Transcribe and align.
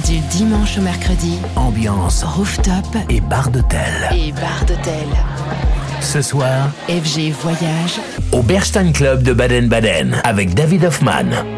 Du 0.06 0.18
dimanche 0.36 0.78
au 0.78 0.82
mercredi, 0.82 1.38
ambiance 1.56 2.22
rooftop 2.22 2.86
et 3.08 3.20
bar 3.20 3.50
d'hôtel. 3.50 4.08
Et 4.12 4.30
bar 4.30 4.64
d'hôtel. 4.66 5.08
Ce 6.00 6.22
soir, 6.22 6.70
FG 6.88 7.32
Voyage 7.32 7.98
au 8.30 8.42
Berstein 8.42 8.92
Club 8.92 9.24
de 9.24 9.32
Baden-Baden 9.32 10.20
avec 10.22 10.54
David 10.54 10.84
Hoffman. 10.84 11.57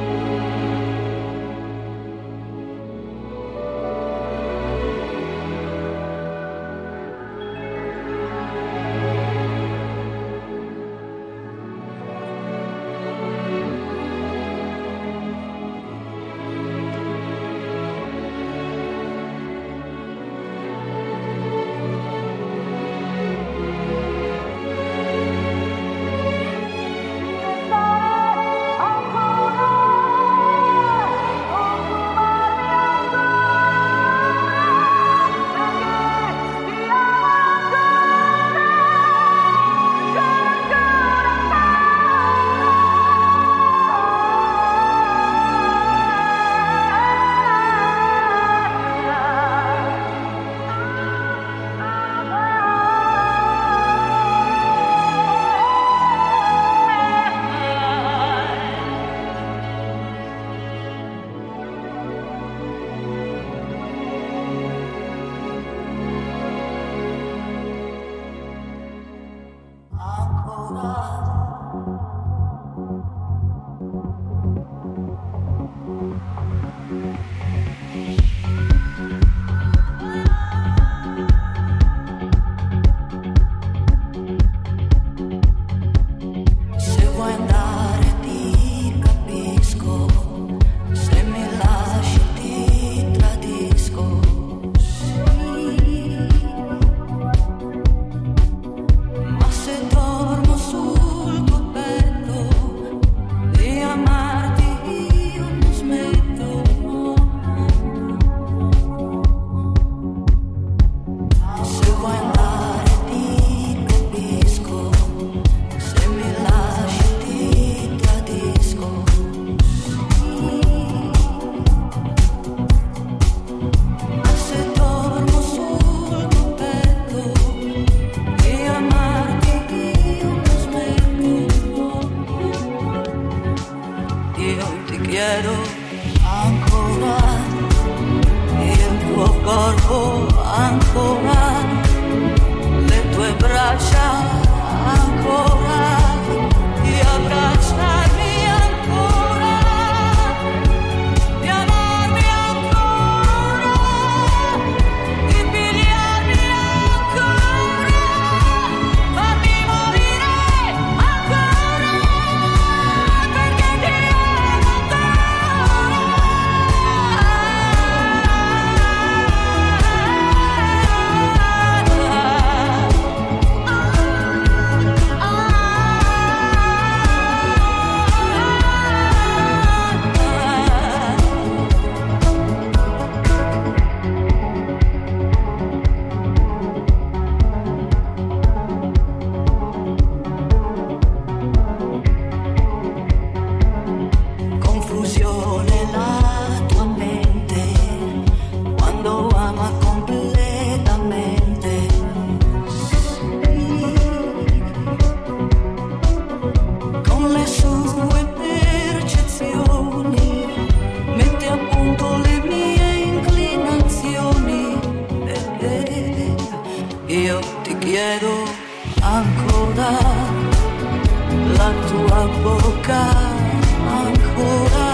ancora 222.90 224.88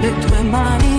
le 0.00 0.10
tue 0.20 0.42
mani. 0.42 0.95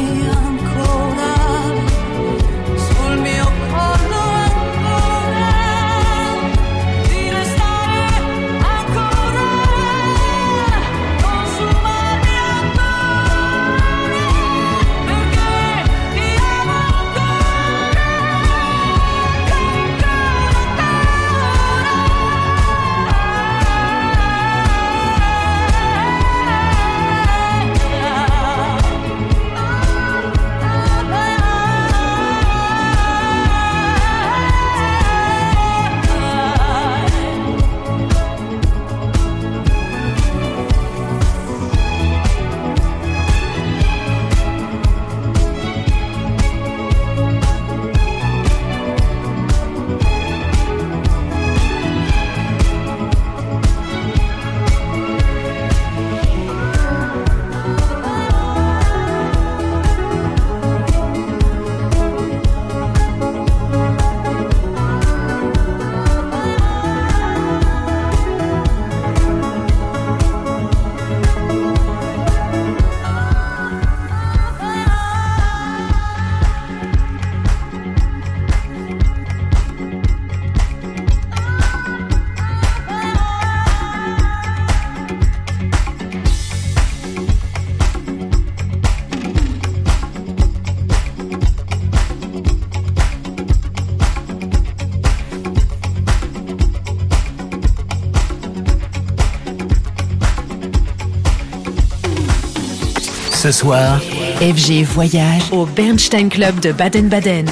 Ce 103.47 103.53
soir, 103.53 104.01
FG 104.41 104.83
Voyage 104.83 105.53
au 105.53 105.65
Bernstein 105.65 106.27
Club 106.27 106.59
de 106.59 106.73
Baden-Baden. 106.73 107.45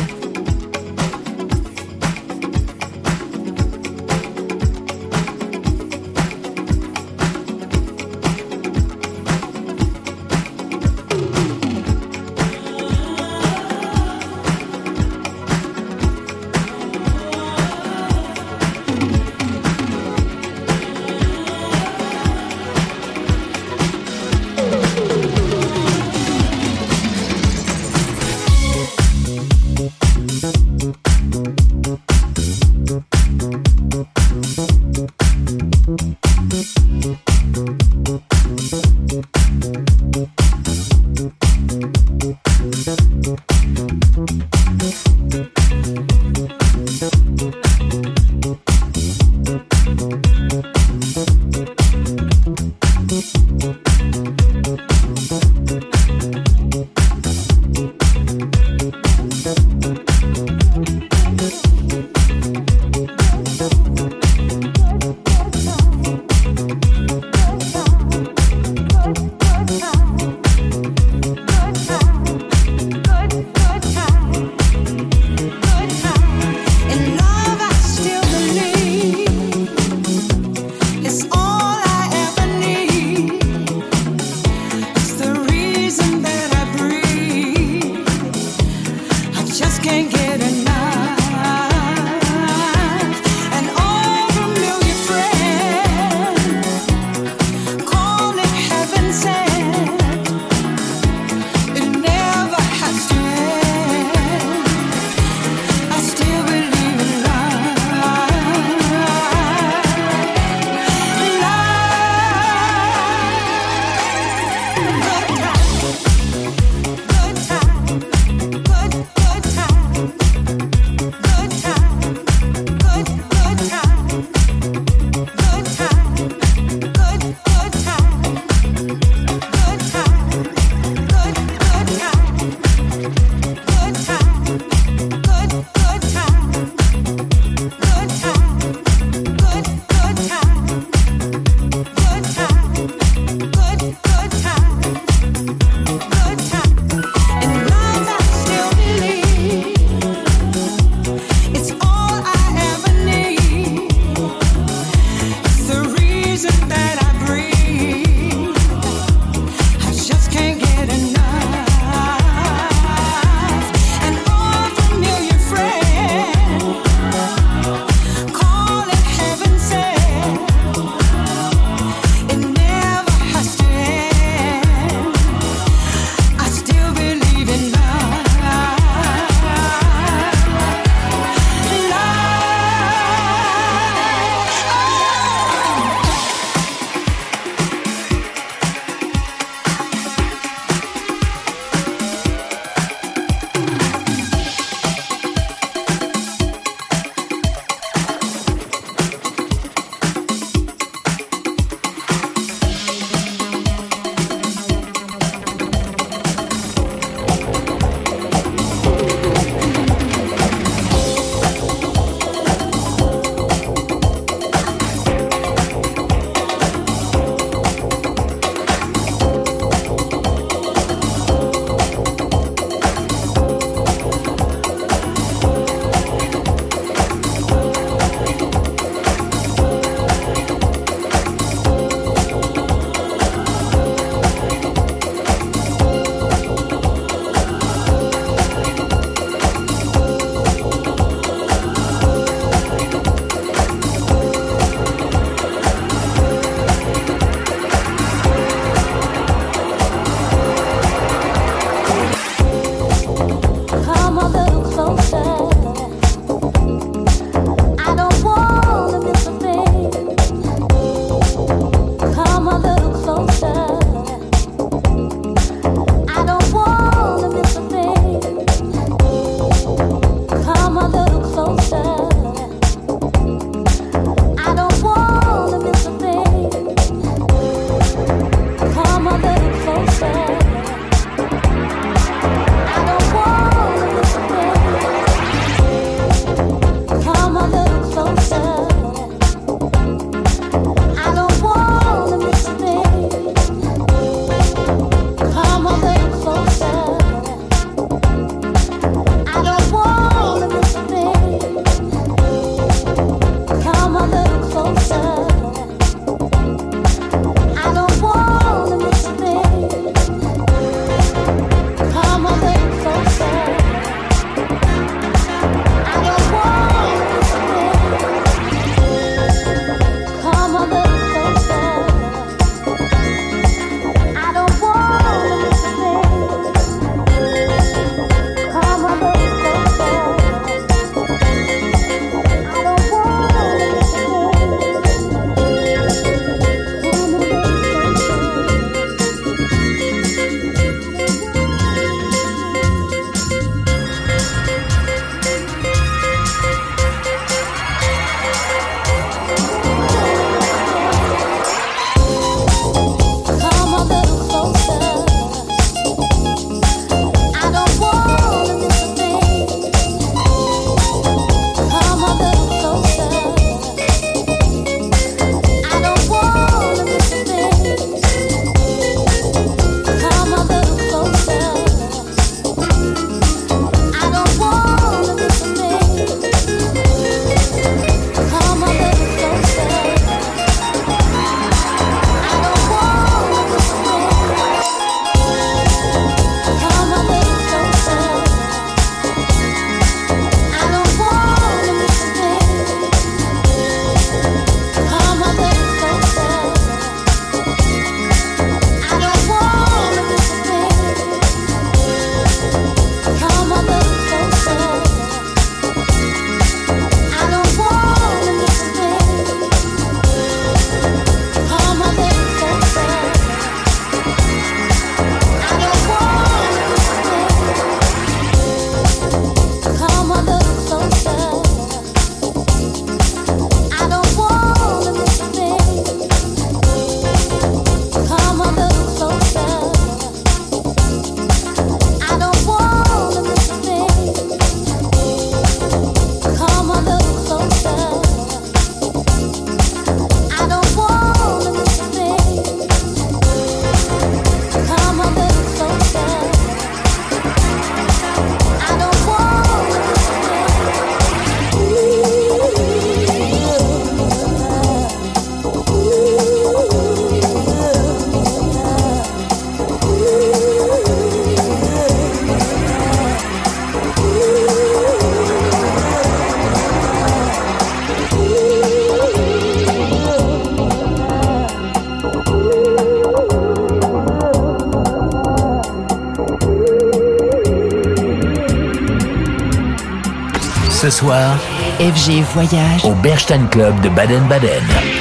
FG 481.79 482.23
Voyage 482.33 482.85
au 482.85 482.93
Berstein 482.93 483.47
Club 483.49 483.79
de 483.81 483.89
Baden-Baden. 483.89 484.94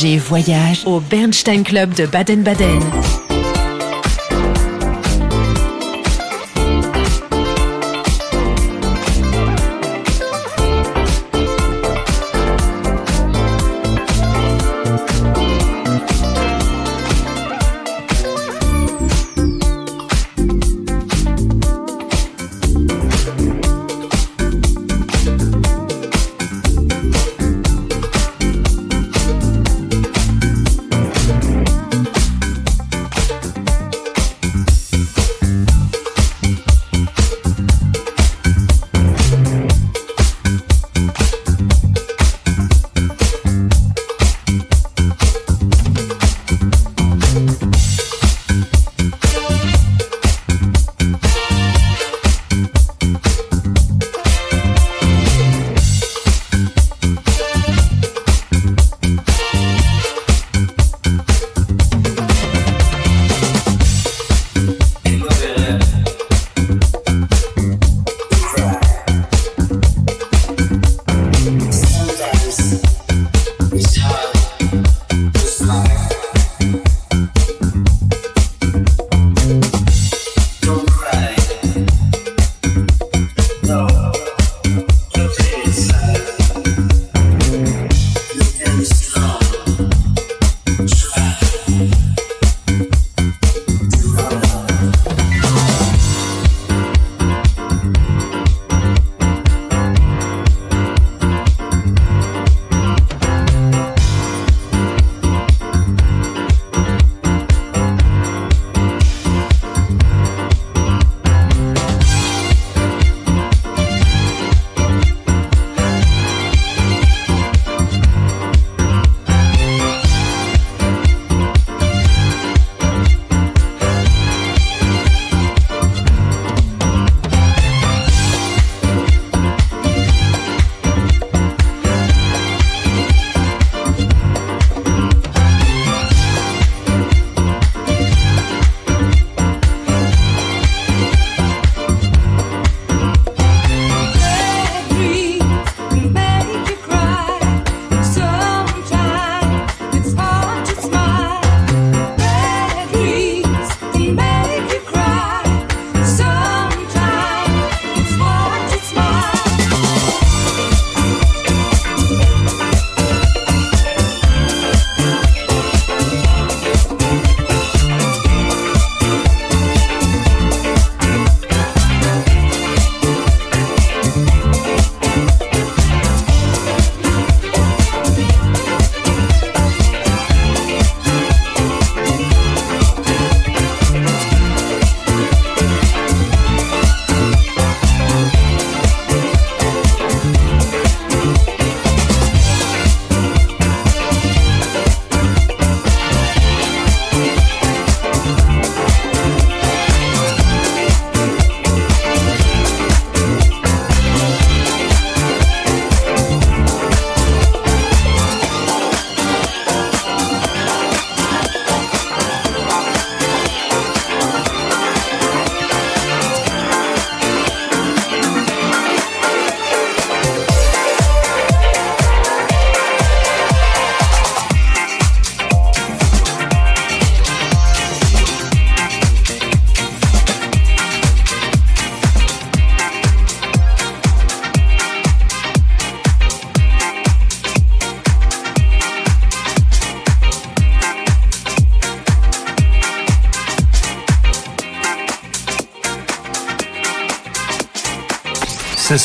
J'ai 0.00 0.16
Voyage 0.16 0.86
au 0.86 0.98
Bernstein 0.98 1.62
Club 1.62 1.92
de 1.92 2.06
Baden-Baden. 2.06 2.80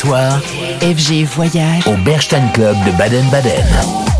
FG 0.05 1.23
Voyage 1.25 1.87
au 1.87 1.97
Berstein 2.03 2.47
Club 2.53 2.75
de 2.85 2.91
Baden-Baden. 2.91 4.14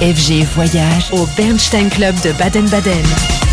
FG 0.00 0.44
Voyage 0.54 1.10
au 1.12 1.26
Bernstein 1.36 1.88
Club 1.88 2.14
de 2.20 2.32
Baden-Baden. 2.32 3.43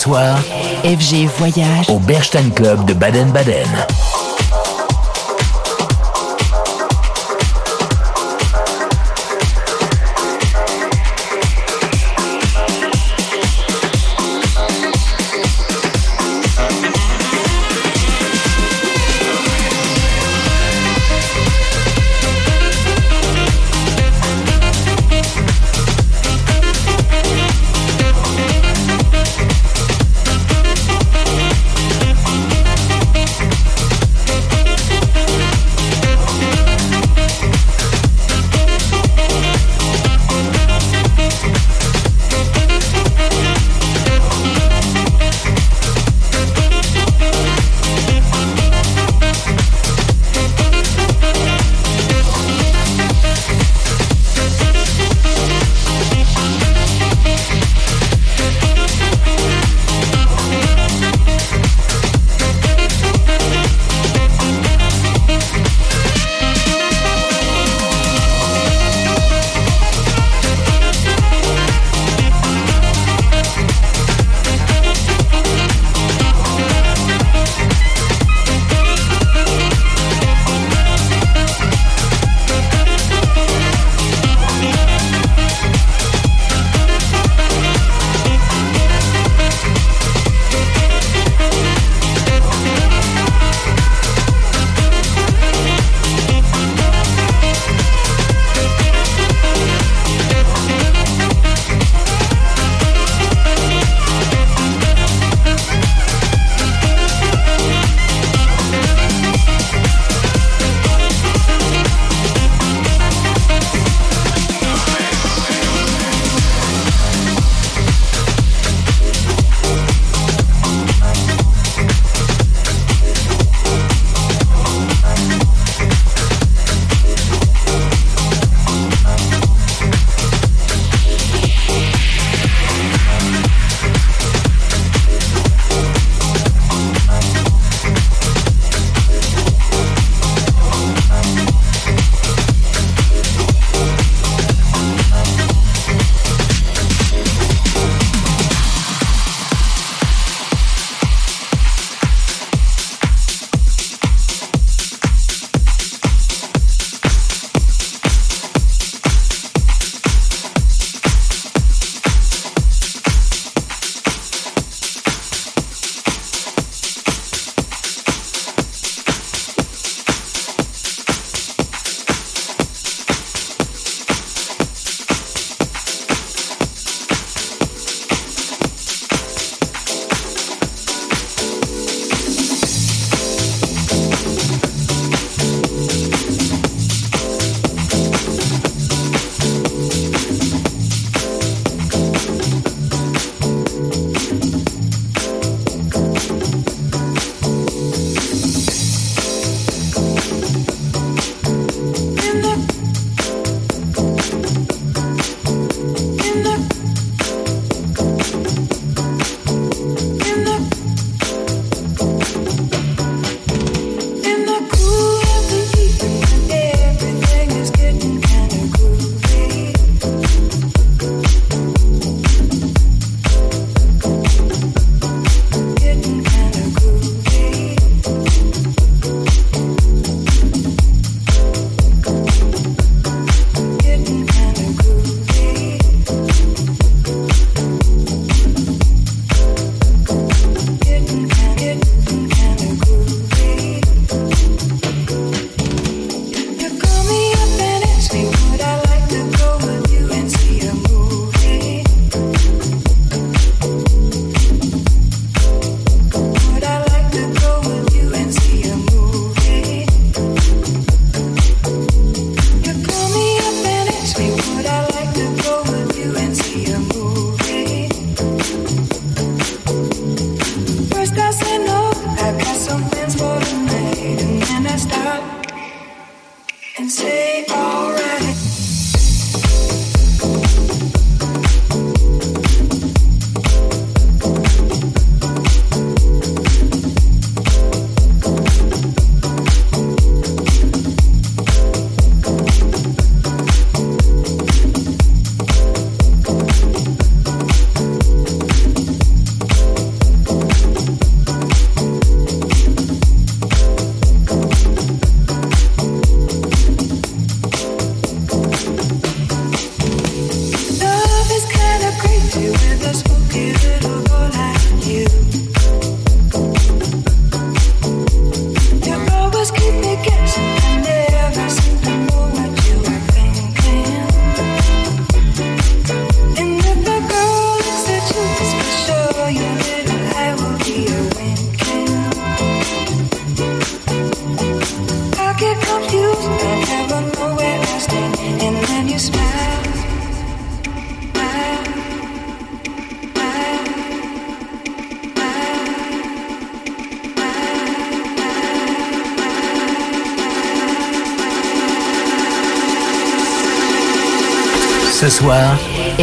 Soir, 0.00 0.38
FG 0.82 1.26
Voyage 1.36 1.90
au 1.90 1.98
Bernstein 1.98 2.50
Club 2.52 2.86
de 2.86 2.94
Baden-Baden. 2.94 3.68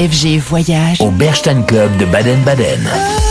FG 0.09 0.39
Voyage 0.39 1.01
au 1.01 1.11
Berstein 1.11 1.63
Club 1.65 1.97
de 1.97 2.05
Baden-Baden. 2.05 3.26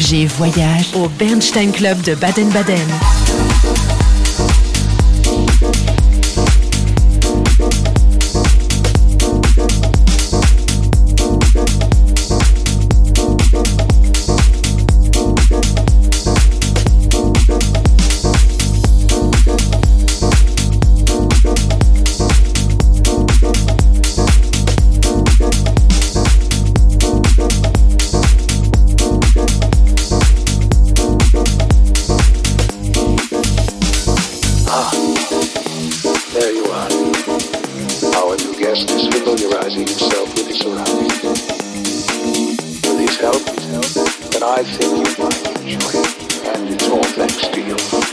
FG 0.00 0.26
Voyage 0.38 0.94
au 0.94 1.08
Bernstein 1.08 1.72
Club 1.72 2.00
de 2.00 2.14
Baden-Baden. 2.14 2.88
Then 44.40 44.48
I 44.48 44.62
think 44.62 45.06
you 45.06 45.24
might 45.24 45.60
enjoy 45.60 46.00
it. 46.00 46.46
And 46.46 46.70
it's 46.70 46.88
all 46.88 47.02
thanks 47.02 47.48
to 47.48 47.60
you. 47.60 48.09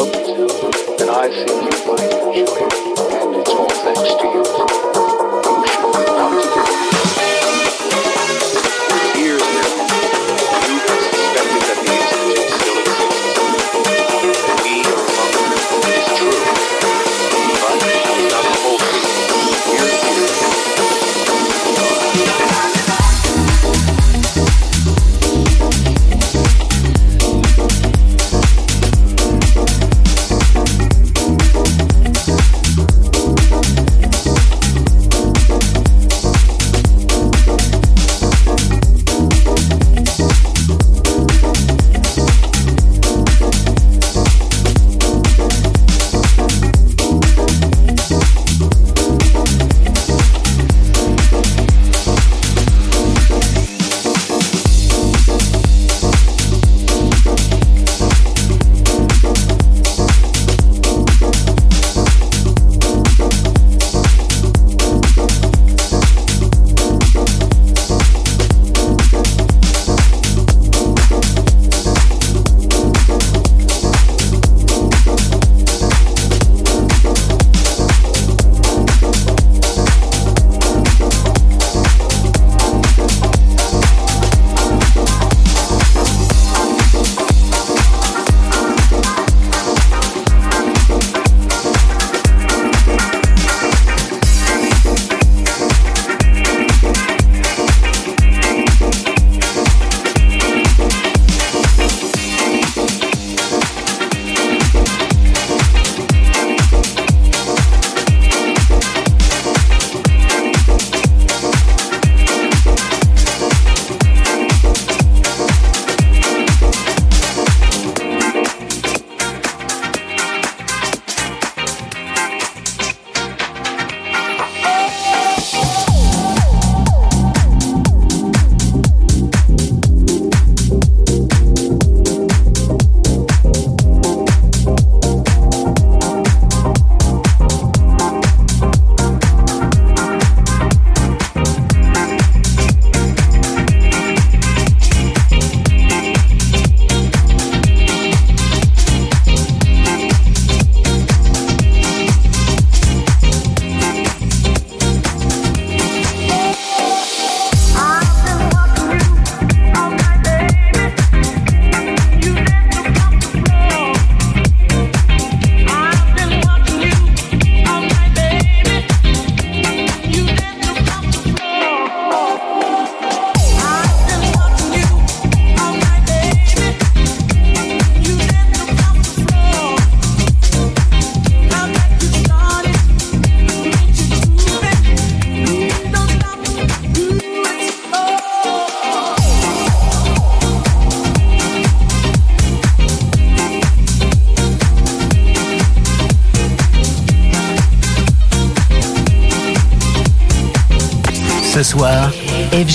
yourself, 0.00 1.00
and 1.00 1.10
I 1.10 1.28
think 1.28 1.48
you 1.48 1.86
might 1.86 2.12
enjoy 2.12 2.66
it, 2.66 3.22
and 3.22 3.36
it's 3.36 3.50
all 3.50 3.68
thanks 3.68 4.14
to 4.14 5.10
you. 5.10 5.15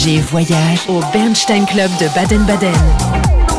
FG 0.02 0.20
Voyage 0.32 0.88
au 0.88 1.00
Bernstein 1.14 1.66
Club 1.66 1.90
de 2.00 2.08
Baden-Baden. 2.16 3.51